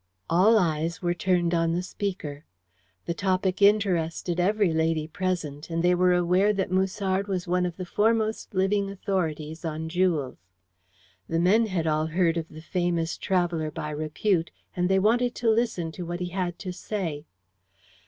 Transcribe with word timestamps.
All 0.31 0.57
eyes 0.57 1.03
were 1.03 1.13
turned 1.13 1.53
on 1.53 1.73
the 1.73 1.83
speaker. 1.83 2.43
The 3.05 3.13
topic 3.13 3.61
interested 3.61 4.39
every 4.39 4.73
lady 4.73 5.07
present, 5.07 5.69
and 5.69 5.83
they 5.83 5.93
were 5.93 6.13
aware 6.13 6.53
that 6.53 6.71
Musard 6.71 7.27
was 7.27 7.47
one 7.47 7.67
of 7.67 7.77
the 7.77 7.85
foremost 7.85 8.55
living 8.55 8.89
authorities 8.89 9.63
on 9.63 9.89
jewels. 9.89 10.37
The 11.29 11.37
men 11.39 11.67
had 11.67 11.85
all 11.85 12.07
heard 12.07 12.35
of 12.35 12.49
the 12.49 12.63
famous 12.63 13.15
traveller 13.15 13.69
by 13.69 13.91
repute, 13.91 14.49
and 14.75 14.89
they 14.89 14.97
wanted 14.97 15.35
to 15.35 15.51
listen 15.51 15.91
to 15.91 16.03
what 16.03 16.19
he 16.19 16.29
had 16.29 16.57
to 16.57 16.73
say. 16.73 17.25